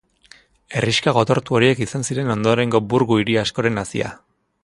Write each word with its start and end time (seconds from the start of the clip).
Herrixka 0.77 1.13
gotortu 1.17 1.57
horiek 1.59 1.83
izan 1.87 2.07
ziren 2.09 2.33
ondorengo 2.37 2.83
burgu-hiri 2.95 3.39
askoren 3.45 3.83
hazia. 3.85 4.13